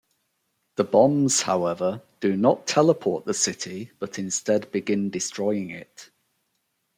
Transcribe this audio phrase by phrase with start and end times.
[0.77, 6.09] The bombs, however, do not teleport the city but instead begin destroying it.